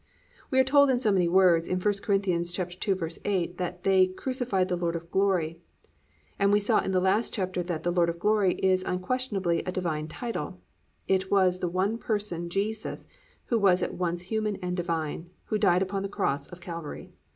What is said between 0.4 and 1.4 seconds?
We are told in so many